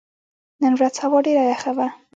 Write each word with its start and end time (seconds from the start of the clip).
نن 0.61 0.73
ورځ 0.79 0.95
هوا 1.03 1.19
ډېره 1.25 1.43
یخه 1.51 1.71
وه. 1.77 1.87